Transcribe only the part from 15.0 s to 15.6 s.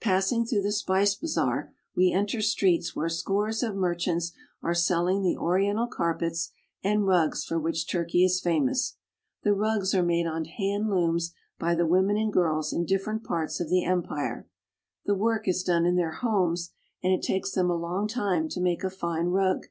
The work